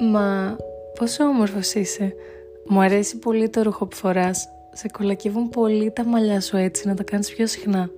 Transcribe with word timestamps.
Μα 0.00 0.56
πόσο 0.98 1.24
όμορφος 1.24 1.74
είσαι. 1.74 2.14
Μου 2.66 2.80
αρέσει 2.80 3.18
πολύ 3.18 3.48
το 3.48 3.62
ρούχο 3.62 3.86
που 3.86 3.96
φοράς. 3.96 4.48
Σε 4.72 4.88
κολακεύουν 4.88 5.48
πολύ 5.48 5.90
τα 5.90 6.04
μαλλιά 6.04 6.40
σου 6.40 6.56
έτσι 6.56 6.88
να 6.88 6.94
τα 6.94 7.02
κάνεις 7.02 7.32
πιο 7.34 7.46
συχνά. 7.46 7.90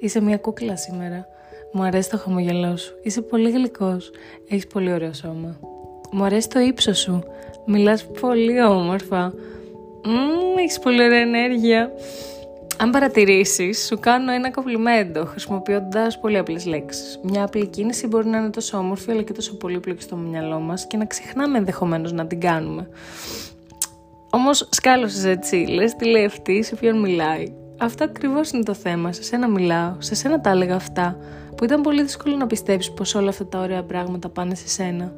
Είσαι 0.00 0.20
μια 0.20 0.36
κούκλα 0.36 0.76
σήμερα. 0.76 1.26
Μου 1.72 1.82
αρέσει 1.82 2.10
το 2.10 2.18
χαμογελό 2.18 2.76
σου. 2.76 2.94
Είσαι 3.02 3.20
πολύ 3.20 3.50
γλυκός. 3.50 4.10
Έχεις 4.48 4.66
πολύ 4.66 4.92
ωραίο 4.92 5.12
σώμα. 5.12 5.58
Μου 6.12 6.24
αρέσει 6.24 6.48
το 6.48 6.58
ύψος 6.58 6.98
σου. 6.98 7.22
Μιλάς 7.66 8.06
πολύ 8.20 8.62
όμορφα. 8.62 9.34
Μμμ, 10.04 10.58
έχεις 10.58 10.78
πολύ 10.78 11.02
ωραία 11.02 11.20
ενέργεια. 11.20 11.90
Αν 12.80 12.90
παρατηρήσεις, 12.90 13.86
σου 13.86 13.98
κάνω 13.98 14.32
ένα 14.32 14.50
κομπλιμέντο 14.50 15.24
χρησιμοποιώντας 15.24 16.20
πολύ 16.20 16.38
απλές 16.38 16.66
λέξεις. 16.66 17.20
Μια 17.22 17.44
απλή 17.44 17.66
κίνηση 17.66 18.06
μπορεί 18.06 18.26
να 18.26 18.38
είναι 18.38 18.50
τόσο 18.50 18.78
όμορφη 18.78 19.10
αλλά 19.10 19.22
και 19.22 19.32
τόσο 19.32 19.56
πολύπλοκη 19.56 20.02
στο 20.02 20.16
μυαλό 20.16 20.58
μας 20.58 20.86
και 20.86 20.96
να 20.96 21.04
ξεχνάμε 21.04 21.58
ενδεχομένως 21.58 22.12
να 22.12 22.26
την 22.26 22.40
κάνουμε. 22.40 22.88
Όμως 24.30 24.68
σκάλωσες 24.70 25.24
έτσι, 25.24 25.56
λες 25.56 25.94
τι 25.94 26.04
λέει 26.04 26.24
αυτή, 26.24 26.62
σε 26.62 26.76
ποιον 26.76 27.00
μιλάει. 27.00 27.52
Αυτό 27.78 28.04
ακριβώς 28.04 28.50
είναι 28.50 28.62
το 28.62 28.74
θέμα. 28.74 29.12
Σε 29.12 29.22
σένα 29.22 29.48
μιλάω, 29.48 29.94
σε 29.98 30.14
σένα 30.14 30.40
τα 30.40 30.50
έλεγα 30.50 30.74
αυτά, 30.74 31.16
που 31.56 31.64
ήταν 31.64 31.80
πολύ 31.80 32.02
δύσκολο 32.02 32.36
να 32.36 32.46
πιστέψεις 32.46 32.92
πως 32.92 33.14
όλα 33.14 33.28
αυτά 33.28 33.46
τα 33.46 33.58
ωραία 33.58 33.82
πράγματα 33.82 34.28
πάνε 34.28 34.54
σε 34.54 34.68
σένα. 34.68 35.12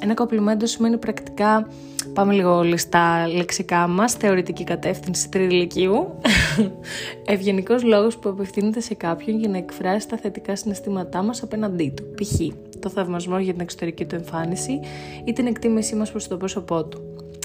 Ένα 0.00 0.14
κομπλιμέντο 0.14 0.66
σημαίνει 0.66 0.98
πρακτικά, 0.98 1.68
πάμε 2.12 2.32
λίγο 2.32 2.76
στα 2.76 3.28
λεξικά 3.28 3.86
μας, 3.86 4.12
θεωρητική 4.12 4.64
κατεύθυνση 4.64 5.28
τριλικίου. 5.28 6.14
Ευγενικός 7.26 7.82
λόγος 7.82 8.16
που 8.16 8.28
απευθύνεται 8.28 8.80
σε 8.80 8.94
κάποιον 8.94 9.38
για 9.38 9.48
να 9.48 9.56
εκφράσει 9.56 10.08
τα 10.08 10.16
θετικά 10.16 10.56
συναισθήματά 10.56 11.22
μας 11.22 11.42
απέναντί 11.42 11.92
του. 11.96 12.04
Π.χ. 12.14 12.54
το 12.80 12.88
θαυμασμό 12.88 13.38
για 13.38 13.52
την 13.52 13.60
εξωτερική 13.60 14.04
του 14.04 14.14
εμφάνιση 14.14 14.80
ή 15.24 15.32
την 15.32 15.46
εκτίμησή 15.46 15.94
μας 15.94 16.10
προς 16.10 16.28
το 16.28 16.36
πρόσωπό 16.36 16.84
του. 16.84 17.00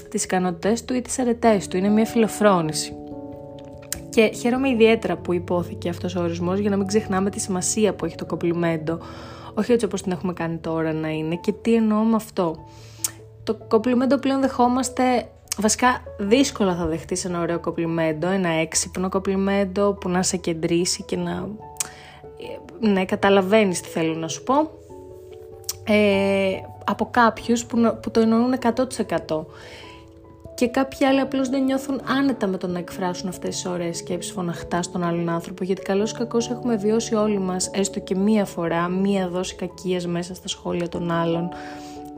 Τις 0.08 0.24
ικανότητές 0.24 0.84
του 0.84 0.94
ή 0.94 1.02
τις 1.02 1.18
αρετές 1.18 1.68
του. 1.68 1.76
Είναι 1.76 1.88
μια 1.88 2.04
φιλοφρόνηση. 2.04 2.96
Και 4.10 4.30
χαίρομαι 4.34 4.68
ιδιαίτερα 4.68 5.16
που 5.16 5.32
υπόθηκε 5.32 5.88
αυτός 5.88 6.16
ο 6.16 6.22
ορισμός 6.22 6.58
για 6.58 6.70
να 6.70 6.76
μην 6.76 6.86
ξεχνάμε 6.86 7.30
τη 7.30 7.40
σημασία 7.40 7.94
που 7.94 8.04
έχει 8.04 8.14
το 8.14 8.26
κομπλιμέντο 8.26 8.98
όχι 9.54 9.72
έτσι 9.72 9.84
όπως 9.84 10.02
την 10.02 10.12
έχουμε 10.12 10.32
κάνει 10.32 10.56
τώρα 10.56 10.92
να 10.92 11.08
είναι 11.08 11.36
και 11.36 11.52
τι 11.52 11.74
εννοώ 11.74 11.98
με 11.98 12.16
αυτό. 12.16 12.64
Το 13.44 13.54
κομπλιμέντο 13.68 14.18
πλέον 14.18 14.40
δεχόμαστε, 14.40 15.28
βασικά 15.58 16.02
δύσκολα 16.18 16.76
θα 16.76 16.86
δεχτείς 16.86 17.24
ένα 17.24 17.40
ωραίο 17.40 17.60
κομπλιμέντο, 17.60 18.28
ένα 18.28 18.48
έξυπνο 18.48 19.08
κομπλιμέντο 19.08 19.92
που 19.92 20.08
να 20.08 20.22
σε 20.22 20.36
κεντρήσει 20.36 21.02
και 21.02 21.16
να 21.16 21.48
ναι, 22.80 23.04
καταλαβαίνεις 23.04 23.80
τι 23.80 23.88
θέλω 23.88 24.14
να 24.14 24.28
σου 24.28 24.42
πω. 24.42 24.70
Ε, 25.84 26.60
από 26.84 27.08
κάποιους 27.10 27.64
που, 27.64 27.98
που 28.02 28.10
το 28.10 28.20
εννοούν 28.20 28.54
100% 29.28 29.44
και 30.54 30.68
κάποιοι 30.68 31.06
άλλοι 31.06 31.20
απλώς 31.20 31.48
δεν 31.48 31.64
νιώθουν 31.64 32.00
άνετα 32.18 32.46
με 32.46 32.56
το 32.56 32.66
να 32.66 32.78
εκφράσουν 32.78 33.28
αυτές 33.28 33.54
τις 33.54 33.66
ωραίες 33.66 33.96
σκέψεις 33.96 34.32
φωναχτά 34.32 34.82
στον 34.82 35.02
άλλον 35.02 35.28
άνθρωπο 35.28 35.64
γιατί 35.64 35.82
καλώς 35.82 36.10
ή 36.10 36.14
κακώς 36.14 36.50
έχουμε 36.50 36.76
βιώσει 36.76 37.14
όλοι 37.14 37.38
μας 37.38 37.70
έστω 37.72 38.00
και 38.00 38.14
μία 38.14 38.44
φορά 38.44 38.88
μία 38.88 39.28
δόση 39.28 39.54
κακίας 39.54 40.06
μέσα 40.06 40.34
στα 40.34 40.48
σχόλια 40.48 40.88
των 40.88 41.10
άλλων. 41.10 41.48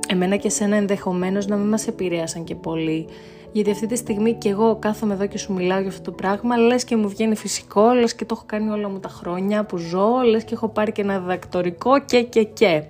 Εμένα 0.08 0.36
και 0.36 0.48
σένα 0.48 0.76
ενδεχομένως 0.76 1.46
να 1.46 1.56
μην 1.56 1.68
μας 1.68 1.86
επηρέασαν 1.86 2.44
και 2.44 2.54
πολύ. 2.54 3.06
Γιατί 3.52 3.70
αυτή 3.70 3.86
τη 3.86 3.96
στιγμή 3.96 4.34
και 4.34 4.48
εγώ 4.48 4.76
κάθομαι 4.76 5.14
εδώ 5.14 5.26
και 5.26 5.38
σου 5.38 5.52
μιλάω 5.52 5.80
για 5.80 5.88
αυτό 5.88 6.02
το 6.02 6.10
πράγμα 6.10 6.56
λες 6.56 6.84
και 6.84 6.96
μου 6.96 7.08
βγαίνει 7.08 7.36
φυσικό, 7.36 7.92
λες 7.92 8.14
και 8.14 8.24
το 8.24 8.34
έχω 8.36 8.44
κάνει 8.46 8.70
όλα 8.70 8.88
μου 8.88 9.00
τα 9.00 9.08
χρόνια 9.08 9.64
που 9.64 9.76
ζω, 9.76 10.20
λες 10.30 10.44
και 10.44 10.54
έχω 10.54 10.68
πάρει 10.68 10.92
και 10.92 11.02
ένα 11.02 11.18
διδακτορικό 11.18 12.00
και 12.00 12.22
και 12.22 12.42
και 12.42 12.82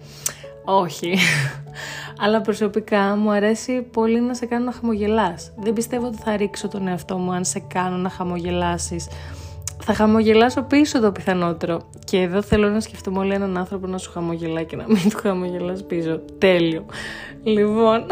όχι 0.65 1.19
αλλά 2.23 2.41
προσωπικά 2.41 3.17
μου 3.17 3.31
αρέσει 3.31 3.83
πολύ 3.83 4.21
να 4.21 4.35
σε 4.35 4.47
κάνω 4.47 4.65
να 4.65 4.73
χαμογελάς. 4.73 5.53
Δεν 5.57 5.73
πιστεύω 5.73 6.07
ότι 6.07 6.17
θα 6.17 6.37
ρίξω 6.37 6.69
τον 6.69 6.89
εαυτό 6.89 7.17
μου 7.19 7.33
αν 7.33 7.45
σε 7.45 7.59
κάνω 7.59 7.97
να 7.97 8.09
χαμογελάσεις. 8.09 9.09
Θα 9.81 9.95
χαμογελάσω 9.95 10.63
πίσω 10.63 11.01
το 11.01 11.13
πιθανότερο. 11.13 11.89
Και 12.05 12.21
εδώ 12.21 12.43
θέλω 12.43 12.69
να 12.69 12.81
σκεφτούμε 12.81 13.19
όλοι 13.19 13.33
έναν 13.33 13.57
άνθρωπο 13.57 13.87
να 13.87 13.99
σου 13.99 14.11
χαμογελάει 14.11 14.65
και 14.65 14.77
να 14.77 14.85
μην 14.87 15.09
του 15.11 15.19
χαμογελάς 15.19 15.85
πίσω. 15.85 16.21
Τέλειο. 16.39 16.85
Λοιπόν, 17.43 18.07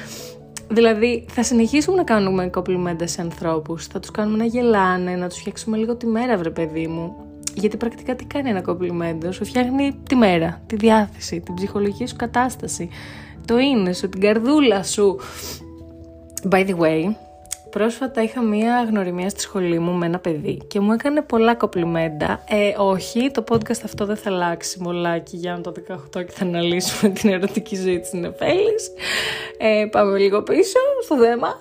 δηλαδή 0.76 1.26
θα 1.28 1.42
συνεχίσουμε 1.42 1.96
να 1.96 2.04
κάνουμε 2.04 2.48
κοπλιμέντα 2.48 3.06
σε 3.06 3.20
ανθρώπους. 3.20 3.86
Θα 3.86 4.00
τους 4.00 4.10
κάνουμε 4.10 4.36
να 4.36 4.44
γελάνε, 4.44 5.16
να 5.16 5.28
τους 5.28 5.38
φτιάξουμε 5.38 5.76
λίγο 5.76 5.96
τη 5.96 6.06
μέρα 6.06 6.36
βρε 6.36 6.50
παιδί 6.50 6.86
μου. 6.86 7.29
Γιατί 7.54 7.76
πρακτικά 7.76 8.14
τι 8.14 8.24
κάνει 8.24 8.48
ένα 8.48 8.62
κομπλιμέντο, 8.62 9.32
σου 9.32 9.44
φτιάχνει 9.44 10.00
τη 10.08 10.14
μέρα, 10.14 10.60
τη 10.66 10.76
διάθεση, 10.76 11.40
την 11.40 11.54
ψυχολογική 11.54 12.06
σου 12.06 12.16
κατάσταση 12.16 12.88
το 13.50 13.58
είναι 13.58 13.92
σου, 13.92 14.08
την 14.08 14.20
καρδούλα 14.20 14.82
σου. 14.82 15.18
By 16.50 16.66
the 16.68 16.76
way, 16.78 17.14
πρόσφατα 17.70 18.22
είχα 18.22 18.42
μία 18.42 18.86
γνωριμία 18.88 19.28
στη 19.28 19.40
σχολή 19.40 19.78
μου 19.78 19.92
με 19.92 20.06
ένα 20.06 20.18
παιδί 20.18 20.58
και 20.66 20.80
μου 20.80 20.92
έκανε 20.92 21.22
πολλά 21.22 21.54
κοπλιμέντα. 21.54 22.44
Ε, 22.48 22.74
όχι, 22.78 23.30
το 23.30 23.44
podcast 23.48 23.80
αυτό 23.84 24.06
δεν 24.06 24.16
θα 24.16 24.30
αλλάξει 24.30 24.82
μολάκι 24.82 25.36
για 25.36 25.60
το 25.60 25.72
18 25.88 26.24
και 26.24 26.32
θα 26.32 26.44
αναλύσουμε 26.44 27.12
την 27.12 27.30
ερωτική 27.30 27.76
ζωή 27.76 28.00
της 28.00 28.12
Νεφέλης. 28.12 28.90
Ε, 29.58 29.86
πάμε 29.90 30.18
λίγο 30.18 30.42
πίσω 30.42 30.78
στο 31.04 31.16
θέμα. 31.16 31.58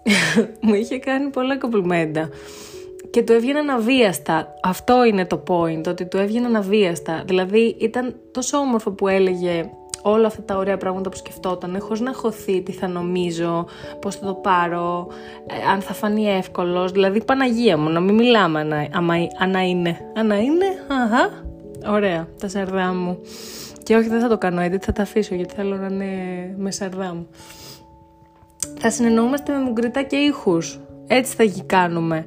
μου 0.60 0.74
είχε 0.74 0.98
κάνει 0.98 1.30
πολλά 1.30 1.58
κοπλιμέντα 1.58 2.28
και 3.12 3.22
του 3.22 3.32
έβγαιναν 3.32 3.70
αβίαστα. 3.70 4.54
Αυτό 4.62 5.04
είναι 5.04 5.26
το 5.26 5.42
point, 5.48 5.86
ότι 5.86 6.06
του 6.06 6.16
έβγαιναν 6.16 6.56
αβίαστα. 6.56 7.22
Δηλαδή 7.26 7.76
ήταν 7.78 8.14
τόσο 8.32 8.58
όμορφο 8.58 8.90
που 8.90 9.08
έλεγε 9.08 9.70
όλα 10.02 10.26
αυτά 10.26 10.42
τα 10.42 10.56
ωραία 10.56 10.76
πράγματα 10.76 11.10
που 11.10 11.16
σκεφτόταν, 11.16 11.80
χωρίς 11.80 12.00
να 12.00 12.12
χωθεί 12.12 12.62
τι 12.62 12.72
θα 12.72 12.88
νομίζω, 12.88 13.66
πώς 14.00 14.16
θα 14.16 14.26
το 14.26 14.34
πάρω, 14.34 15.08
ε, 15.46 15.70
αν 15.72 15.80
θα 15.80 15.92
φανεί 15.92 16.28
εύκολος, 16.28 16.92
δηλαδή 16.92 17.24
Παναγία 17.24 17.76
μου, 17.78 17.88
να 17.88 18.00
μην 18.00 18.14
μιλάμε 18.14 18.60
ανα, 18.60 18.88
αμα, 18.92 19.14
ανα 19.38 19.66
είναι. 19.66 19.98
Ανα 20.16 20.40
είναι, 20.42 20.66
αχα, 20.88 21.44
ωραία, 21.86 22.28
τα 22.40 22.48
σαρδά 22.48 22.94
μου. 22.94 23.18
Και 23.82 23.96
όχι 23.96 24.08
δεν 24.08 24.20
θα 24.20 24.28
το 24.28 24.38
κάνω 24.38 24.62
edit, 24.64 24.80
θα 24.80 24.92
τα 24.92 25.02
αφήσω 25.02 25.34
γιατί 25.34 25.54
θέλω 25.54 25.76
να 25.76 25.86
είναι 25.86 26.06
με 26.56 26.70
σαρδά 26.70 27.14
μου. 27.14 27.26
Θα 28.78 28.90
συνεννοούμαστε 28.90 29.52
με 29.52 29.58
μουγκριτά 29.58 30.02
και 30.02 30.16
ήχους, 30.16 30.80
έτσι 31.06 31.34
θα 31.34 31.64
κάνουμε 31.66 32.26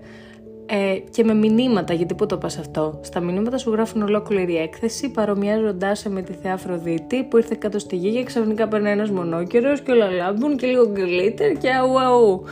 ε, 0.65 0.97
και 1.11 1.23
με 1.23 1.33
μηνύματα, 1.33 1.93
γιατί 1.93 2.13
πού 2.13 2.25
το 2.25 2.37
πας 2.37 2.57
αυτό. 2.57 2.99
Στα 3.03 3.19
μηνύματα 3.19 3.57
σου 3.57 3.71
γράφουν 3.71 4.01
ολόκληρη 4.01 4.57
έκθεση, 4.57 5.09
παρομοιάζοντάς 5.11 5.99
σε 5.99 6.09
με 6.09 6.21
τη 6.21 6.33
Θεά 6.33 6.53
Αφροδίτη 6.53 7.23
που 7.23 7.37
ήρθε 7.37 7.55
κάτω 7.59 7.79
στη 7.79 7.95
γη 7.95 8.11
και 8.11 8.23
ξαφνικά 8.23 8.67
περνάει 8.67 8.91
ένας 8.91 9.09
μονόκερο 9.09 9.77
και 9.77 9.91
όλα 9.91 10.09
λάμπουν 10.09 10.57
και 10.57 10.67
λίγο 10.67 10.87
γκλίτερ 10.87 11.57
και 11.57 11.69
αου 11.71 11.99
αου. 11.99 12.43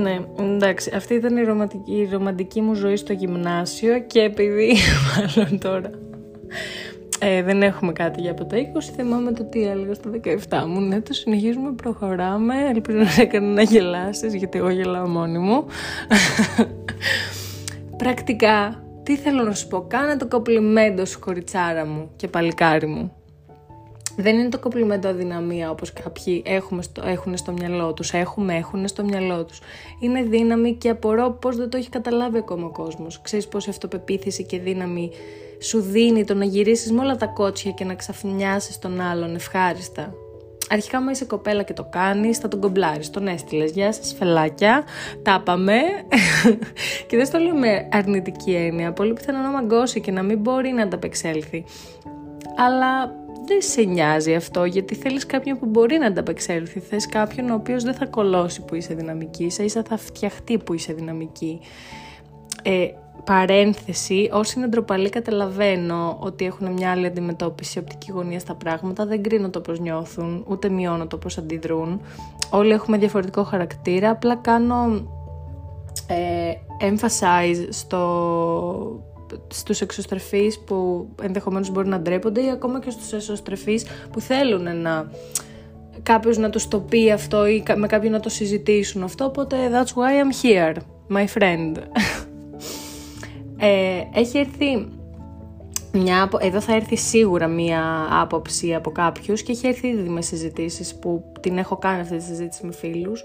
Ναι, 0.00 0.18
εντάξει, 0.40 0.92
αυτή 0.94 1.14
ήταν 1.14 1.36
η 1.36 1.42
ρομαντική, 1.42 1.92
η 1.92 2.08
ρομαντική 2.12 2.60
μου 2.60 2.74
ζωή 2.74 2.96
στο 2.96 3.12
γυμνάσιο 3.12 3.98
και 3.98 4.20
επειδή 4.20 4.76
μάλλον 5.16 5.58
τώρα 5.58 5.90
ε, 7.22 7.42
δεν 7.42 7.62
έχουμε 7.62 7.92
κάτι 7.92 8.20
για 8.20 8.30
από 8.30 8.44
τα 8.44 8.56
20. 8.56 8.60
Θυμάμαι 8.94 9.32
το 9.32 9.44
τι 9.44 9.66
έλεγα 9.66 9.94
στα 9.94 10.10
17 10.58 10.64
μου. 10.66 10.80
Ναι, 10.80 11.00
το 11.00 11.12
συνεχίζουμε, 11.12 11.72
προχωράμε. 11.72 12.54
Ελπίζω 12.74 12.98
να 12.98 13.04
σε 13.04 13.22
έκανε 13.22 13.46
να 13.46 13.62
γελάσεις, 13.62 14.34
γιατί 14.34 14.58
εγώ 14.58 14.68
γελάω 14.68 15.08
μόνη 15.08 15.38
μου. 15.38 15.64
Πρακτικά, 17.96 18.84
τι 19.02 19.16
θέλω 19.16 19.42
να 19.42 19.54
σου 19.54 19.68
πω. 19.68 19.84
Κάνε 19.88 20.16
το 20.16 20.26
κοπλιμέντο 20.28 21.04
σου, 21.04 21.18
κοριτσάρα 21.18 21.86
μου 21.86 22.10
και 22.16 22.28
παλικάρι 22.28 22.86
μου. 22.86 23.12
Δεν 24.20 24.38
είναι 24.38 24.48
το 24.48 24.58
κοπλιμέντο 24.58 25.08
αδυναμία 25.08 25.70
όπως 25.70 25.92
κάποιοι 25.92 26.42
έχουμε 26.46 26.82
στο, 26.82 27.02
έχουν 27.06 27.36
στο 27.36 27.52
μυαλό 27.52 27.92
τους. 27.92 28.12
Έχουμε, 28.12 28.56
έχουν 28.56 28.88
στο 28.88 29.04
μυαλό 29.04 29.44
τους. 29.44 29.60
Είναι 30.00 30.22
δύναμη 30.22 30.74
και 30.74 30.88
απορώ 30.88 31.30
πώς 31.30 31.56
δεν 31.56 31.70
το 31.70 31.76
έχει 31.76 31.88
καταλάβει 31.88 32.38
ακόμα 32.38 32.66
ο 32.66 32.70
κόσμος. 32.70 33.20
Ξέρεις 33.20 33.48
πώς 33.48 33.66
η 33.66 33.70
αυτοπεποίθηση 33.70 34.44
και 34.44 34.58
δύναμη 34.58 35.10
σου 35.60 35.80
δίνει 35.80 36.24
το 36.24 36.34
να 36.34 36.44
γυρίσεις 36.44 36.92
με 36.92 37.00
όλα 37.00 37.16
τα 37.16 37.26
κότσια 37.26 37.70
και 37.70 37.84
να 37.84 37.94
ξαφνιάσεις 37.94 38.78
τον 38.78 39.00
άλλον 39.00 39.34
ευχάριστα. 39.34 40.14
Αρχικά 40.72 41.02
μου 41.02 41.10
είσαι 41.10 41.24
κοπέλα 41.24 41.62
και 41.62 41.72
το 41.72 41.86
κάνεις, 41.90 42.38
θα 42.38 42.48
τον 42.48 42.60
κομπλάρεις, 42.60 43.10
τον 43.10 43.26
έστειλες. 43.26 43.70
Γεια 43.70 43.92
σας 43.92 44.14
φελάκια, 44.18 44.84
τα 45.22 45.42
πάμε. 45.44 45.72
και 47.08 47.16
δεν 47.16 47.26
στο 47.26 47.38
λέω 47.38 47.54
με 47.54 47.88
αρνητική 47.92 48.52
έννοια, 48.52 48.92
πολύ 48.92 49.12
πιθανό 49.12 49.38
να 49.38 49.50
μαγκώσει 49.50 50.00
και 50.00 50.10
να 50.10 50.22
μην 50.22 50.38
μπορεί 50.38 50.68
να 50.68 50.82
ανταπεξέλθει. 50.82 51.64
Αλλά 52.56 53.14
δεν 53.46 53.62
σε 53.62 53.82
νοιάζει 53.82 54.34
αυτό 54.34 54.64
γιατί 54.64 54.94
θέλεις 54.94 55.26
κάποιον 55.26 55.58
που 55.58 55.66
μπορεί 55.66 55.98
να 55.98 56.06
ανταπεξέλθει. 56.06 56.80
Θες 56.80 57.06
κάποιον 57.06 57.50
ο 57.50 57.54
οποίος 57.54 57.82
δεν 57.82 57.94
θα 57.94 58.06
κολώσει 58.06 58.62
που 58.64 58.74
είσαι 58.74 58.94
δυναμική, 58.94 59.44
ίσα 59.44 59.62
ίσα 59.62 59.82
θα 59.82 59.96
φτιαχτεί 59.96 60.58
που 60.58 60.74
είσαι 60.74 60.92
δυναμική. 60.92 61.60
Ε, 62.62 62.88
παρένθεση, 63.24 64.28
όσοι 64.32 64.58
είναι 64.58 64.68
ντροπαλοί 64.68 65.08
καταλαβαίνω 65.08 66.16
ότι 66.20 66.44
έχουν 66.44 66.72
μια 66.72 66.90
άλλη 66.90 67.06
αντιμετώπιση 67.06 67.78
οπτική 67.78 68.12
γωνία 68.12 68.38
στα 68.38 68.54
πράγματα, 68.54 69.06
δεν 69.06 69.22
κρίνω 69.22 69.50
το 69.50 69.60
πώς 69.60 69.80
νιώθουν, 69.80 70.44
ούτε 70.48 70.68
μειώνω 70.68 71.06
το 71.06 71.16
πώς 71.16 71.38
αντιδρούν. 71.38 72.00
Όλοι 72.50 72.72
έχουμε 72.72 72.98
διαφορετικό 72.98 73.44
χαρακτήρα, 73.44 74.10
απλά 74.10 74.36
κάνω 74.36 75.08
ε, 76.06 76.52
emphasize 76.80 77.66
στο, 77.68 79.09
στους 79.48 79.80
εξωστρεφείς 79.80 80.58
που 80.58 81.08
ενδεχομένως 81.22 81.70
μπορεί 81.70 81.88
να 81.88 82.00
ντρέπονται 82.00 82.42
ή 82.44 82.50
ακόμα 82.50 82.80
και 82.80 82.90
στους 82.90 83.12
εσωστρεφείς 83.12 83.84
που 84.12 84.20
θέλουν 84.20 84.80
να 84.80 85.10
κάποιος 86.02 86.38
να 86.38 86.50
τους 86.50 86.68
το 86.68 86.80
πει 86.80 87.10
αυτό 87.10 87.46
ή 87.46 87.62
με 87.76 87.86
κάποιον 87.86 88.12
να 88.12 88.20
το 88.20 88.28
συζητήσουν 88.28 89.02
αυτό, 89.02 89.24
οπότε 89.24 89.56
that's 89.72 89.92
why 89.92 90.22
I'm 90.22 90.44
here, 90.44 90.76
my 91.16 91.24
friend. 91.38 91.76
ε, 93.56 94.02
έχει 94.14 94.38
έρθει 94.38 94.88
μια, 95.92 96.30
εδώ 96.38 96.60
θα 96.60 96.74
έρθει 96.74 96.96
σίγουρα 96.96 97.46
μία 97.46 98.08
άποψη 98.10 98.74
από 98.74 98.90
κάποιους 98.90 99.42
και 99.42 99.52
έχει 99.52 99.66
έρθει 99.66 99.86
ήδη 99.86 100.08
με 100.08 100.22
συζητήσεις 100.22 100.94
που 100.94 101.32
την 101.40 101.58
έχω 101.58 101.76
κάνει 101.76 102.00
αυτή 102.00 102.16
τη 102.16 102.22
συζήτηση 102.22 102.66
με 102.66 102.72
φίλους 102.72 103.24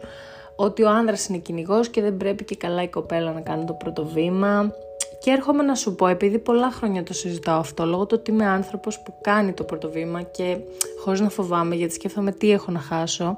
ότι 0.56 0.84
ο 0.84 0.90
άνδρας 0.90 1.28
είναι 1.28 1.38
κυνηγός 1.38 1.90
και 1.90 2.02
δεν 2.02 2.18
πρέπει 2.18 2.44
και 2.44 2.56
καλά 2.56 2.84
η 2.84 2.88
κοπέλα 2.88 3.32
να 3.32 3.42
κάνει 3.42 3.66
το 3.66 3.74
πρώτο 3.74 4.06
βήμα 4.06 4.74
και 5.20 5.32
έρχομαι 5.32 5.64
να 5.64 5.76
σου 5.76 5.96
πω, 5.96 6.08
επειδή 6.08 6.40
πολλά 6.40 6.72
χρόνια 6.72 7.04
το 7.04 7.14
συζητάω 7.14 7.60
αυτό, 7.60 7.86
λόγω 7.86 8.06
του 8.06 8.16
ότι 8.20 8.32
είμαι 8.32 8.46
άνθρωπος 8.46 9.00
που 9.00 9.14
κάνει 9.22 9.54
το 9.54 9.64
πρώτο 9.64 9.90
βήμα 9.90 10.22
και 10.22 10.58
χωρίς 11.04 11.20
να 11.20 11.30
φοβάμαι 11.30 11.76
γιατί 11.76 11.94
σκέφτομαι 11.94 12.32
τι 12.32 12.52
έχω 12.52 12.72
να 12.72 12.80
χάσω, 12.80 13.38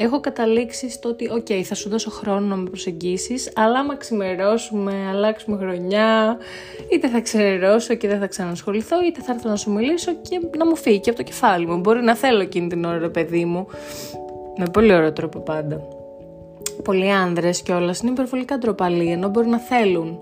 έχω 0.00 0.20
καταλήξει 0.20 0.90
στο 0.90 1.08
ότι, 1.08 1.30
οκ, 1.30 1.46
θα 1.64 1.74
σου 1.74 1.88
δώσω 1.88 2.10
χρόνο 2.10 2.46
να 2.46 2.56
με 2.56 2.68
προσεγγίσεις, 2.68 3.52
αλλά 3.54 3.78
άμα 3.78 3.96
ξημερώσουμε, 3.96 4.92
αλλάξουμε 5.10 5.56
χρονιά, 5.56 6.36
είτε 6.92 7.08
θα 7.08 7.20
ξημερώσω 7.20 7.94
και 7.94 8.08
δεν 8.08 8.18
θα 8.18 8.26
ξανασχοληθώ, 8.26 8.96
είτε 9.04 9.22
θα 9.22 9.32
έρθω 9.32 9.48
να 9.48 9.56
σου 9.56 9.72
μιλήσω 9.72 10.12
και 10.14 10.40
να 10.58 10.66
μου 10.66 10.76
φύγει 10.76 11.00
και 11.00 11.10
από 11.10 11.18
το 11.18 11.24
κεφάλι 11.24 11.66
μου. 11.66 11.76
Μπορεί 11.78 12.02
να 12.02 12.16
θέλω 12.16 12.40
εκείνη 12.40 12.68
την 12.68 12.84
ώρα, 12.84 13.10
παιδί 13.10 13.44
μου, 13.44 13.66
με 14.58 14.66
πολύ 14.72 14.94
ωραίο 14.94 15.12
τρόπο 15.12 15.38
πάντα. 15.38 15.88
Πολλοί 16.84 17.12
άνδρες 17.12 17.62
κιόλα 17.62 17.94
είναι 18.02 18.10
υπερβολικά 18.10 18.58
ντροπαλοί, 18.58 19.10
ενώ 19.10 19.28
μπορεί 19.28 19.48
να 19.48 19.58
θέλουν. 19.58 20.18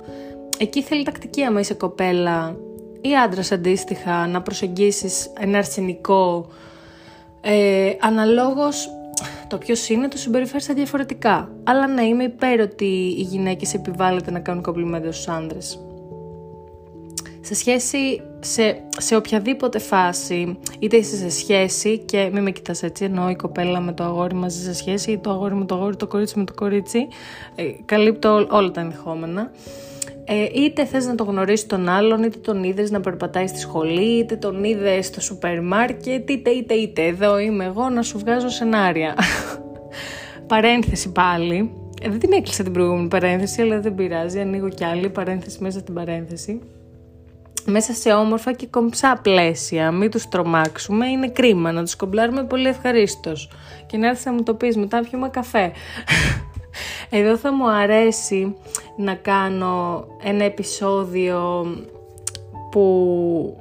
Εκεί 0.58 0.82
θέλει 0.82 1.04
τακτική 1.04 1.42
άμα 1.42 1.60
είσαι 1.60 1.74
κοπέλα 1.74 2.56
ή 3.00 3.16
άντρας 3.16 3.52
αντίστοιχα 3.52 4.26
να 4.26 4.42
προσεγγίσεις 4.42 5.32
ένα 5.40 5.58
αρσενικό 5.58 6.46
ε, 7.40 7.92
αναλόγως 8.00 8.88
το 9.48 9.58
ποιος 9.58 9.88
είναι 9.88 10.08
το 10.08 10.16
συμπεριφέρεσαι 10.16 10.72
διαφορετικά. 10.72 11.50
Αλλά 11.64 11.86
να 11.86 12.02
είμαι 12.02 12.24
υπέρ 12.24 12.60
ότι 12.60 12.84
οι 13.18 13.22
γυναίκες 13.22 13.74
επιβάλλεται 13.74 14.30
να 14.30 14.38
κάνουν 14.38 14.62
κομπλιμέντα 14.62 15.12
στους 15.12 15.28
άντρες. 15.28 15.80
Σε 17.40 17.54
σχέση, 17.54 18.20
σε, 18.40 18.82
σε 18.98 19.16
οποιαδήποτε 19.16 19.78
φάση, 19.78 20.58
είτε 20.78 20.96
είσαι 20.96 21.16
σε 21.16 21.28
σχέση 21.30 21.98
και 21.98 22.30
μην 22.32 22.42
με 22.42 22.50
κοιτάς 22.50 22.82
έτσι, 22.82 23.04
ενώ 23.04 23.30
η 23.30 23.36
κοπέλα 23.36 23.80
με 23.80 23.92
το 23.92 24.04
αγόρι 24.04 24.34
μαζί 24.34 24.62
σε 24.62 24.74
σχέση 24.74 25.10
ή 25.10 25.18
το 25.18 25.30
αγόρι 25.30 25.54
με 25.54 25.64
το 25.64 25.74
αγόρι, 25.74 25.96
το 25.96 26.06
κορίτσι 26.06 26.38
με 26.38 26.44
το 26.44 26.54
κορίτσι, 26.54 27.08
ε, 27.54 27.64
καλύπτω 27.84 28.46
όλα 28.50 28.70
τα 28.70 28.80
ενδεχόμενα. 28.80 29.50
Ε, 30.28 30.46
είτε 30.54 30.84
θες 30.84 31.06
να 31.06 31.14
το 31.14 31.24
γνωρίσεις 31.24 31.66
τον 31.66 31.88
άλλον, 31.88 32.22
είτε 32.22 32.38
τον 32.38 32.64
είδες 32.64 32.90
να 32.90 33.00
περπατάει 33.00 33.46
στη 33.46 33.58
σχολή, 33.58 34.18
είτε 34.18 34.36
τον 34.36 34.64
είδες 34.64 35.06
στο 35.06 35.20
σούπερ 35.20 35.62
μάρκετ, 35.62 36.30
είτε 36.30 36.50
είτε 36.50 36.74
είτε. 36.74 37.02
Εδώ 37.02 37.38
είμαι 37.38 37.64
εγώ 37.64 37.88
να 37.88 38.02
σου 38.02 38.18
βγάζω 38.18 38.48
σενάρια. 38.48 39.14
παρένθεση 40.46 41.12
πάλι. 41.12 41.72
Ε, 42.02 42.08
δεν 42.08 42.18
την 42.18 42.32
έκλεισα 42.32 42.62
την 42.62 42.72
προηγούμενη 42.72 43.08
παρένθεση, 43.08 43.62
αλλά 43.62 43.80
δεν 43.80 43.94
πειράζει. 43.94 44.40
Ανοίγω 44.40 44.68
κι 44.68 44.84
άλλη 44.84 45.08
παρένθεση 45.08 45.58
μέσα 45.60 45.78
στην 45.78 45.94
παρένθεση. 45.94 46.60
Μέσα 47.64 47.92
σε 47.92 48.12
όμορφα 48.12 48.52
και 48.52 48.66
κομψά 48.66 49.18
πλαίσια. 49.22 49.90
Μην 49.90 50.10
τους 50.10 50.28
τρομάξουμε. 50.28 51.06
Είναι 51.06 51.28
κρίμα 51.28 51.72
να 51.72 51.82
τους 51.82 51.96
κομπλάρουμε 51.96 52.44
πολύ 52.44 52.68
ευχαρίστως. 52.68 53.50
Και 53.86 53.96
να 53.96 54.08
έρθει 54.08 54.26
να 54.26 54.32
μου 54.32 54.42
το 54.42 54.54
πεις 54.54 54.76
μετά, 54.76 55.00
πιούμε 55.10 55.28
καφέ. 55.28 55.72
Εδώ 57.10 57.36
θα 57.36 57.52
μου 57.52 57.70
αρέσει 57.70 58.56
να 58.96 59.14
κάνω 59.14 60.06
ένα 60.22 60.44
επεισόδιο 60.44 61.66
που 62.70 63.56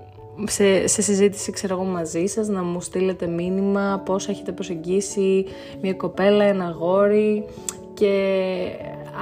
σε, 0.47 0.87
σε 0.87 1.01
συζήτηση 1.01 1.51
ξέρω 1.51 1.73
εγώ 1.73 1.83
μαζί 1.83 2.25
σας 2.25 2.47
να 2.47 2.63
μου 2.63 2.81
στείλετε 2.81 3.27
μήνυμα 3.27 4.01
πώς 4.05 4.27
έχετε 4.27 4.51
προσεγγίσει 4.51 5.45
μια 5.81 5.93
κοπέλα, 5.93 6.43
ένα 6.43 6.75
γόρι 6.79 7.45
και 7.93 8.45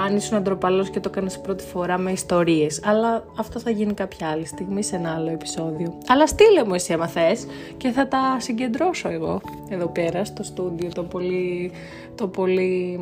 αν 0.05 0.15
ήσουν 0.15 0.37
αντροπαλός 0.37 0.89
και 0.89 0.99
το 0.99 1.09
έκανες 1.11 1.39
πρώτη 1.39 1.63
φορά 1.63 1.97
με 1.97 2.11
ιστορίες. 2.11 2.81
Αλλά 2.83 3.25
αυτό 3.37 3.59
θα 3.59 3.69
γίνει 3.69 3.93
κάποια 3.93 4.27
άλλη 4.27 4.45
στιγμή 4.45 4.83
σε 4.83 4.95
ένα 4.95 5.13
άλλο 5.13 5.29
επεισόδιο. 5.29 5.97
Αλλά 6.07 6.27
στείλε 6.27 6.63
μου 6.65 6.73
εσύ 6.73 6.93
άμα 6.93 7.07
θες 7.07 7.45
και 7.77 7.89
θα 7.89 8.07
τα 8.07 8.37
συγκεντρώσω 8.39 9.09
εγώ 9.09 9.41
εδώ 9.69 9.87
πέρα 9.87 10.25
στο 10.25 10.43
στούντιο 10.43 10.89
το 10.93 11.03
πολύ, 11.03 11.71
το 12.15 12.27
πολύ 12.27 12.99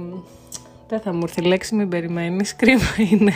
δεν 0.92 1.00
θα 1.00 1.14
μου 1.14 1.20
έρθει 1.24 1.42
λέξη, 1.42 1.76
μην 1.76 1.90
περιμένεις. 1.90 2.56
Κρίμα 2.56 2.96
είναι. 3.12 3.34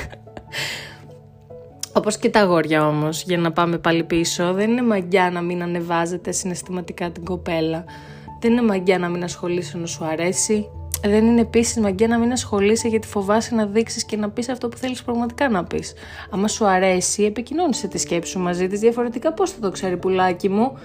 Όπως 1.93 2.17
και 2.17 2.29
τα 2.29 2.39
αγόρια 2.39 2.87
όμως, 2.87 3.23
για 3.23 3.37
να 3.37 3.51
πάμε 3.51 3.77
πάλι 3.77 4.03
πίσω, 4.03 4.53
δεν 4.53 4.71
είναι 4.71 4.81
μαγιά 4.81 5.29
να 5.31 5.41
μην 5.41 5.61
ανεβάζετε 5.61 6.31
συναισθηματικά 6.31 7.11
την 7.11 7.25
κοπέλα. 7.25 7.83
Δεν 8.39 8.51
είναι 8.51 8.61
μαγιά 8.61 8.97
να 8.97 9.09
μην 9.09 9.23
ασχολείσαι 9.23 9.77
να 9.77 9.85
σου 9.85 10.05
αρέσει. 10.05 10.69
Δεν 11.03 11.25
είναι 11.25 11.41
επίσης 11.41 11.77
μαγιά 11.77 12.07
να 12.07 12.17
μην 12.17 12.31
ασχολείσαι 12.31 12.87
γιατί 12.87 13.07
φοβάσαι 13.07 13.55
να 13.55 13.65
δείξεις 13.65 14.05
και 14.05 14.17
να 14.17 14.29
πεις 14.29 14.49
αυτό 14.49 14.69
που 14.69 14.77
θέλεις 14.77 15.03
πραγματικά 15.03 15.49
να 15.49 15.63
πεις. 15.63 15.93
Άμα 16.29 16.47
σου 16.47 16.65
αρέσει, 16.65 17.23
επικοινώνησε 17.23 17.87
τη 17.87 17.97
σκέψη 17.97 18.31
σου 18.31 18.39
μαζί 18.39 18.67
της. 18.67 18.79
Διαφορετικά, 18.79 19.33
πώς 19.33 19.51
θα 19.51 19.59
το 19.59 19.71
ξέρει, 19.71 19.97
πουλάκι 19.97 20.49
μου; 20.49 20.77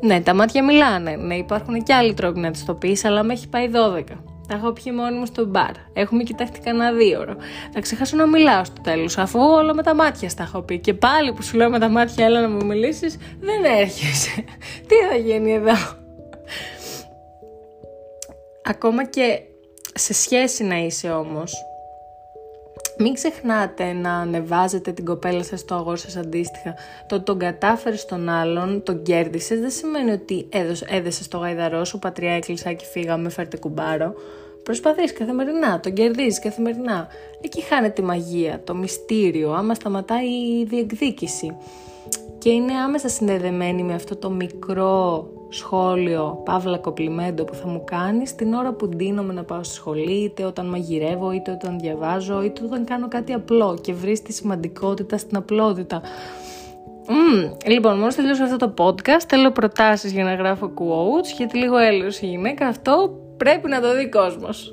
Ναι, 0.00 0.20
τα 0.20 0.34
μάτια 0.34 0.64
μιλάνε. 0.64 1.16
Ναι, 1.16 1.34
υπάρχουν 1.34 1.82
και 1.82 1.94
άλλοι 1.94 2.14
τρόποι 2.14 2.40
να 2.40 2.50
τη 2.50 2.64
το 2.64 2.74
πεις, 2.74 3.04
αλλά 3.04 3.22
με 3.22 3.32
έχει 3.32 3.48
πάει 3.48 3.68
12. 3.68 4.37
Τα 4.48 4.54
έχω 4.54 4.72
πιει 4.72 4.92
μόνοι 4.96 5.18
μου 5.18 5.26
στο 5.26 5.46
μπαρ. 5.46 5.70
Έχουμε 5.92 6.22
κοιτάχτη 6.22 6.60
κανένα 6.60 6.92
δύο 6.92 7.20
ώρο. 7.20 7.36
Θα 7.72 7.80
ξεχάσω 7.80 8.16
να 8.16 8.26
μιλάω 8.26 8.64
στο 8.64 8.80
τέλος, 8.80 9.18
αφού 9.18 9.40
όλα 9.40 9.74
με 9.74 9.82
τα 9.82 9.94
μάτια 9.94 10.28
στα 10.28 10.42
έχω 10.42 10.62
πει. 10.62 10.78
Και 10.78 10.94
πάλι 10.94 11.32
που 11.32 11.42
σου 11.42 11.56
λέω 11.56 11.70
με 11.70 11.78
τα 11.78 11.88
μάτια, 11.88 12.24
έλα 12.24 12.40
να 12.40 12.48
μου 12.48 12.66
μιλήσεις, 12.66 13.18
δεν 13.40 13.64
έρχεσαι. 13.64 14.44
Τι 14.88 14.94
θα 15.10 15.16
γίνει 15.16 15.52
εδώ; 15.52 15.74
Ακόμα 18.64 19.04
και 19.04 19.40
σε 19.94 20.12
σχέση 20.14 20.64
να 20.64 20.76
είσαι 20.76 21.10
όμως, 21.10 21.54
μην 22.98 23.14
ξεχνάτε 23.14 23.92
να 23.92 24.14
ανεβάζετε 24.14 24.92
την 24.92 25.04
κοπέλα 25.04 25.42
σας 25.42 25.60
στο 25.60 25.74
αγόρι 25.74 25.98
σας 25.98 26.16
αντίστοιχα. 26.16 26.74
Το 27.06 27.14
ότι 27.14 27.24
τον 27.24 27.38
κατάφερες 27.38 28.00
στον 28.00 28.28
άλλον, 28.28 28.82
τον 28.82 29.02
κέρδισες, 29.02 29.60
δεν 29.60 29.70
σημαίνει 29.70 30.10
ότι 30.10 30.48
έδεσες 30.88 31.28
το 31.28 31.38
γαϊδαρό 31.38 31.84
σου, 31.84 31.98
πατριά 31.98 32.32
έκλεισα 32.32 32.72
και 32.72 32.84
φύγαμε, 32.84 33.28
φέρτε 33.28 33.56
κουμπάρο. 33.56 34.14
Προσπαθείς 34.62 35.12
καθημερινά, 35.12 35.80
τον 35.80 35.92
κερδίζεις 35.92 36.38
καθημερινά. 36.38 37.08
Εκεί 37.40 37.60
χάνεται 37.60 38.02
η 38.02 38.04
μαγεία, 38.04 38.60
το 38.64 38.74
μυστήριο, 38.74 39.52
άμα 39.52 39.74
σταματάει 39.74 40.28
η 40.28 40.64
διεκδίκηση. 40.64 41.56
Και 42.38 42.50
είναι 42.50 42.72
άμεσα 42.72 43.08
συνδεδεμένη 43.08 43.82
με 43.82 43.94
αυτό 43.94 44.16
το 44.16 44.30
μικρό 44.30 45.28
σχόλιο, 45.48 46.42
παύλα 46.44 46.78
κοπλιμέντο 46.78 47.44
που 47.44 47.54
θα 47.54 47.68
μου 47.68 47.84
κάνεις 47.84 48.34
την 48.34 48.54
ώρα 48.54 48.72
που 48.72 48.88
ντύνομαι 48.88 49.32
να 49.32 49.44
πάω 49.44 49.62
στη 49.62 49.74
σχολή, 49.74 50.22
είτε 50.24 50.44
όταν 50.44 50.66
μαγειρεύω, 50.66 51.32
είτε 51.32 51.50
όταν 51.50 51.78
διαβάζω, 51.78 52.42
είτε 52.42 52.64
όταν 52.64 52.84
κάνω 52.84 53.08
κάτι 53.08 53.32
απλό 53.32 53.78
και 53.80 53.92
βρεις 53.92 54.22
τη 54.22 54.32
σημαντικότητα 54.32 55.18
στην 55.18 55.36
απλότητα. 55.36 56.02
Mm. 57.06 57.52
Λοιπόν, 57.66 57.98
μόλις 57.98 58.14
τελειώσω 58.14 58.44
αυτό 58.44 58.56
το 58.56 58.74
podcast, 58.84 59.22
θέλω 59.28 59.50
προτάσεις 59.50 60.12
για 60.12 60.24
να 60.24 60.34
γράφω 60.34 60.72
quotes, 60.74 61.36
γιατί 61.36 61.58
λίγο 61.58 61.76
έλεος 61.76 62.20
η 62.20 62.26
γυναίκα, 62.26 62.66
αυτό 62.66 63.18
πρέπει 63.36 63.68
να 63.68 63.80
το 63.80 63.96
δει 63.96 64.08
κόσμος. 64.08 64.72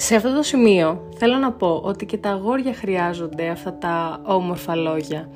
Σε 0.00 0.14
αυτό 0.14 0.34
το 0.34 0.42
σημείο 0.42 1.08
θέλω 1.16 1.36
να 1.36 1.52
πω 1.52 1.80
ότι 1.84 2.06
και 2.06 2.16
τα 2.16 2.30
αγόρια 2.30 2.74
χρειάζονται 2.74 3.48
αυτά 3.48 3.74
τα 3.74 4.20
όμορφα 4.22 4.74
λόγια. 4.74 5.28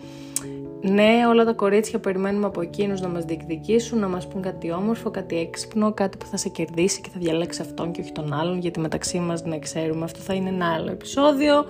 Ναι, 0.85 1.27
όλα 1.29 1.45
τα 1.45 1.53
κορίτσια 1.53 1.99
περιμένουμε 1.99 2.47
από 2.47 2.61
εκείνους 2.61 3.01
να 3.01 3.09
μας 3.09 3.25
διεκδικήσουν, 3.25 3.99
να 3.99 4.09
μας 4.09 4.29
πούν 4.29 4.43
κάτι 4.43 4.73
όμορφο, 4.73 5.11
κάτι 5.11 5.39
έξυπνο, 5.39 5.93
κάτι 5.93 6.17
που 6.17 6.27
θα 6.27 6.37
σε 6.37 6.49
κερδίσει 6.49 7.01
και 7.01 7.09
θα 7.13 7.19
διαλέξει 7.21 7.63
αυτόν 7.63 7.93
και 7.93 8.01
όχι 8.01 8.13
τον 8.13 8.33
άλλον, 8.33 8.59
γιατί 8.59 8.81
μεταξύ 8.81 9.19
μας 9.19 9.45
να 9.45 9.59
ξέρουμε. 9.59 10.05
Αυτό 10.05 10.21
θα 10.21 10.35
είναι 10.35 10.49
ένα 10.49 10.75
άλλο 10.75 10.91
επεισόδιο. 10.91 11.65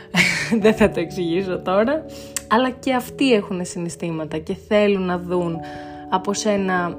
Δεν 0.62 0.74
θα 0.74 0.90
το 0.90 1.00
εξηγήσω 1.00 1.58
τώρα. 1.58 2.04
Αλλά 2.48 2.70
και 2.70 2.94
αυτοί 2.94 3.32
έχουν 3.32 3.64
συναισθήματα 3.64 4.38
και 4.38 4.54
θέλουν 4.68 5.02
να 5.02 5.18
δουν 5.18 5.56
από 6.10 6.34
σένα 6.34 6.98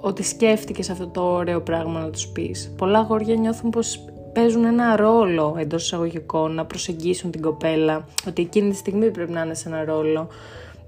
ότι 0.00 0.22
σκέφτηκες 0.22 0.90
αυτό 0.90 1.06
το 1.06 1.20
ωραίο 1.20 1.60
πράγμα 1.60 2.00
να 2.00 2.10
τους 2.10 2.26
πεις. 2.26 2.72
Πολλά 2.76 2.98
αγόρια 2.98 3.34
νιώθουν 3.34 3.70
πως 3.70 4.04
παίζουν 4.32 4.64
ένα 4.64 4.96
ρόλο 4.96 5.56
εντός 5.58 5.84
εισαγωγικών 5.84 6.54
να 6.54 6.64
προσεγγίσουν 6.64 7.30
την 7.30 7.42
κοπέλα, 7.42 8.04
ότι 8.28 8.42
εκείνη 8.42 8.70
τη 8.70 8.76
στιγμή 8.76 9.10
πρέπει 9.10 9.32
να 9.32 9.42
είναι 9.42 9.54
σε 9.54 9.68
ένα 9.68 9.84
ρόλο 9.84 10.28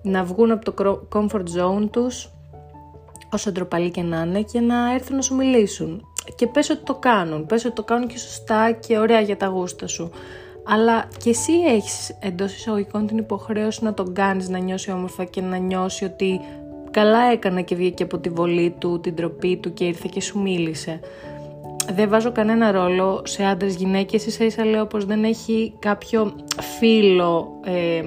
να 0.05 0.25
βγουν 0.25 0.51
από 0.51 0.73
το 0.73 1.07
comfort 1.13 1.45
zone 1.59 1.89
τους 1.91 2.31
όσο 3.33 3.53
ντροπαλή 3.53 3.91
και 3.91 4.03
να 4.03 4.21
είναι 4.21 4.43
και 4.43 4.61
να 4.61 4.93
έρθουν 4.93 5.17
να 5.17 5.23
σου 5.23 5.35
μιλήσουν. 5.35 6.07
Και 6.37 6.47
πες 6.47 6.71
ότι 6.71 6.83
το 6.85 6.95
κάνουν, 6.95 7.47
πες 7.47 7.65
ότι 7.65 7.75
το 7.75 7.83
κάνουν 7.83 8.09
και 8.09 8.19
σωστά 8.19 8.73
και 8.73 8.99
ωραία 8.99 9.21
για 9.21 9.37
τα 9.37 9.47
γούστα 9.47 9.87
σου. 9.87 10.11
Αλλά 10.65 11.09
και 11.25 11.31
εσύ 11.31 11.53
έχεις 11.53 12.17
εντός 12.21 12.55
εισαγωγικών 12.55 13.07
την 13.07 13.19
υποχρέωση 13.19 13.85
να 13.85 13.95
τον 13.95 14.15
κάνεις 14.15 14.49
να 14.49 14.59
νιώσει 14.59 14.91
όμορφα 14.91 15.25
και 15.25 15.41
να 15.41 15.57
νιώσει 15.57 16.05
ότι 16.05 16.41
καλά 16.91 17.23
έκανε 17.33 17.63
και 17.63 17.75
βγήκε 17.75 18.03
από 18.03 18.19
τη 18.19 18.29
βολή 18.29 18.75
του, 18.79 19.01
την 19.01 19.15
τροπή 19.15 19.57
του 19.57 19.73
και 19.73 19.85
ήρθε 19.85 20.09
και 20.11 20.21
σου 20.21 20.41
μίλησε. 20.41 21.01
Δεν 21.93 22.09
βάζω 22.09 22.33
κανένα 22.33 22.73
ρόλο 22.73 23.23
σε 23.25 23.45
άντρες 23.45 23.75
γυναίκες, 23.75 24.27
ίσα 24.27 24.45
ίσα 24.45 24.65
λέω 24.65 24.87
πως 24.87 25.05
δεν 25.05 25.25
έχει 25.25 25.75
κάποιο 25.79 26.33
φίλο 26.79 27.61
ε, 27.65 28.03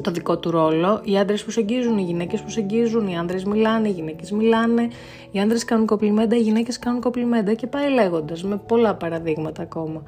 το 0.00 0.10
δικό 0.10 0.38
του 0.38 0.50
ρόλο. 0.50 1.00
Οι 1.04 1.18
άντρες 1.18 1.42
προσεγγίζουν, 1.42 1.98
οι 1.98 2.02
γυναίκες 2.02 2.40
προσεγγίζουν, 2.40 3.08
οι 3.08 3.18
άντρες 3.18 3.44
μιλάνε, 3.44 3.88
οι 3.88 3.92
γυναίκες 3.92 4.30
μιλάνε, 4.30 4.88
οι 5.30 5.40
άντρες 5.40 5.64
κάνουν 5.64 5.86
κοπλιμέντα, 5.86 6.36
οι 6.36 6.40
γυναίκες 6.40 6.78
κάνουν 6.78 7.00
κοπλιμέντα 7.00 7.54
και 7.54 7.66
πάει 7.66 7.92
λέγοντας 7.92 8.44
με 8.44 8.56
πολλά 8.56 8.94
παραδείγματα 8.94 9.62
ακόμα. 9.62 10.02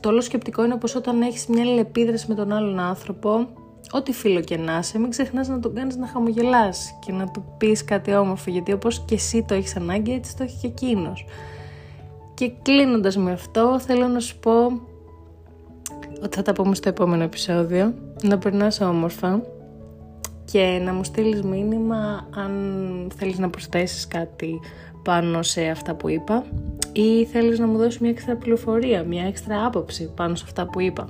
Το 0.00 0.08
όλο 0.08 0.20
σκεπτικό 0.20 0.64
είναι 0.64 0.76
πως 0.76 0.94
όταν 0.94 1.22
έχεις 1.22 1.46
μια 1.46 1.64
λεπίδραση 1.64 2.26
με 2.28 2.34
τον 2.34 2.52
άλλον 2.52 2.78
άνθρωπο, 2.78 3.46
ό,τι 3.90 4.12
φίλο 4.12 4.40
και 4.40 4.56
να 4.56 4.78
είσαι, 4.78 4.98
μην 4.98 5.10
ξεχνάς 5.10 5.48
να 5.48 5.60
τον 5.60 5.74
κάνεις 5.74 5.96
να 5.96 6.06
χαμογελάσει 6.06 6.98
και 7.06 7.12
να 7.12 7.30
του 7.30 7.44
πεις 7.58 7.84
κάτι 7.84 8.14
όμορφο. 8.14 8.50
Γιατί 8.50 8.72
όπως 8.72 9.04
και 9.04 9.14
εσύ 9.14 9.44
το 9.48 9.54
έχεις 9.54 9.76
ανάγκη, 9.76 10.12
έτσι 10.12 10.36
το 10.36 10.42
έχει 10.42 10.56
και 10.60 10.66
εκείνος. 10.66 11.24
Και 12.34 12.52
κλείνοντας 12.62 13.16
με 13.16 13.32
αυτό, 13.32 13.78
θέλω 13.78 14.08
να 14.08 14.20
σου 14.20 14.38
πω 14.38 14.80
ότι 16.22 16.36
θα 16.36 16.42
τα 16.42 16.52
πούμε 16.52 16.74
στο 16.74 16.88
επόμενο 16.88 17.22
επεισόδιο. 17.22 17.94
Να 18.22 18.38
περνάς 18.38 18.80
όμορφα 18.80 19.42
και 20.44 20.80
να 20.84 20.92
μου 20.92 21.04
στείλεις 21.04 21.42
μήνυμα 21.42 22.28
αν 22.34 22.52
θέλεις 23.16 23.38
να 23.38 23.50
προσθέσεις 23.50 24.08
κάτι 24.08 24.60
πάνω 25.02 25.42
σε 25.42 25.68
αυτά 25.68 25.94
που 25.94 26.08
είπα 26.08 26.44
ή 26.92 27.24
θέλεις 27.24 27.58
να 27.58 27.66
μου 27.66 27.76
δώσεις 27.76 27.98
μια 28.00 28.10
έξτρα 28.10 28.36
πληροφορία, 28.36 29.02
μια 29.02 29.26
έξτρα 29.26 29.66
άποψη 29.66 30.10
πάνω 30.16 30.34
σε 30.34 30.44
αυτά 30.46 30.66
που 30.66 30.80
είπα. 30.80 31.06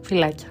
Φιλάκια. 0.00 0.48